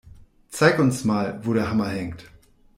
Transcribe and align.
Zeig 0.49 0.79
uns 0.79 1.03
mal, 1.05 1.41
wo 1.45 1.53
der 1.53 1.69
Hammer 1.69 1.87
hängt! 1.89 2.25